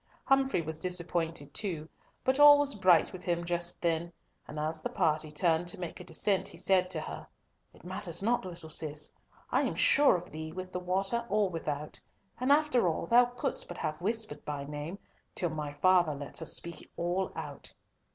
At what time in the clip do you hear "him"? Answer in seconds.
3.23-3.45